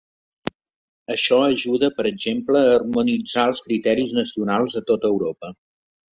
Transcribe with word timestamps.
Això 1.15 1.37
ajuda, 1.47 1.89
per 1.97 2.05
exemple, 2.13 2.63
a 2.65 2.73
harmonitzar 2.79 3.45
els 3.53 3.63
criteris 3.67 4.17
nacionals 4.21 4.81
a 4.83 4.85
tot 4.91 5.09
Europa. 5.13 5.55